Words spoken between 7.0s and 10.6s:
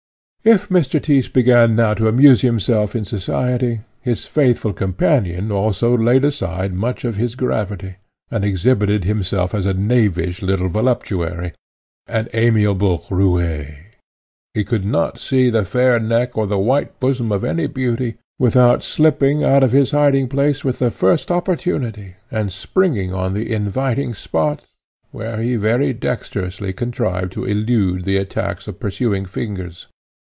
of his gravity, and exhibited himself as a knavish